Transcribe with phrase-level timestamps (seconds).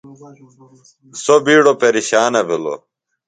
[1.23, 2.79] سوۡ بِیڈوۡ پیرشانہ بِھلوۡ۔